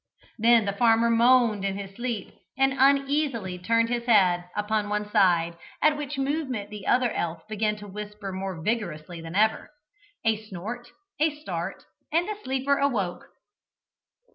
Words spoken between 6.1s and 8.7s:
movement the other elf began to whisper more